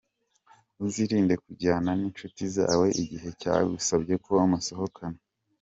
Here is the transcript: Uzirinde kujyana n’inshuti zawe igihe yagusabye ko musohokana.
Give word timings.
Uzirinde 0.85 1.35
kujyana 1.43 1.89
n’inshuti 1.99 2.43
zawe 2.55 2.87
igihe 3.01 3.27
yagusabye 3.45 4.13
ko 4.25 4.31
musohokana. 4.51 5.19